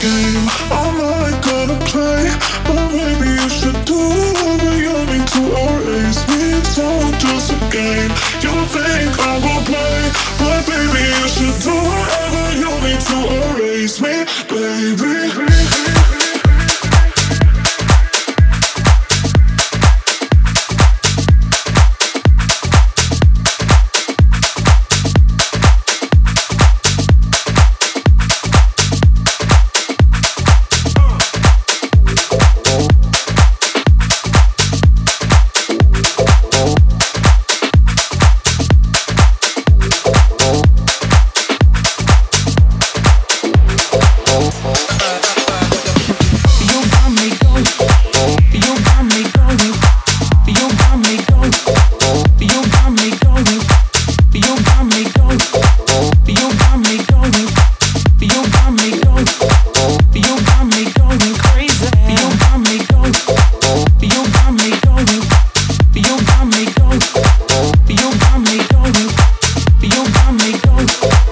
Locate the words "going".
70.60-71.29